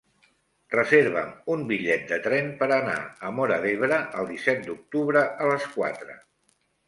Reserva'm 0.75 1.33
un 1.55 1.65
bitllet 1.71 2.07
de 2.11 2.17
tren 2.27 2.47
per 2.63 2.69
anar 2.79 2.95
a 3.27 3.31
Móra 3.41 3.59
d'Ebre 3.65 4.01
el 4.23 4.31
disset 4.33 4.65
d'octubre 4.69 5.23
a 5.45 5.51
les 5.53 5.69
quatre. 5.77 6.17